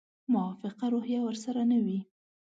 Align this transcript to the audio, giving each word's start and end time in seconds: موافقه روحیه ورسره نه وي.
موافقه 0.33 0.85
روحیه 0.93 1.19
ورسره 1.23 1.61
نه 1.71 1.79
وي. 1.85 1.99